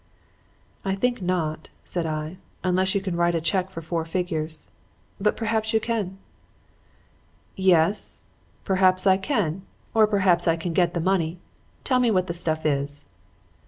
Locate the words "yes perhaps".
7.55-9.05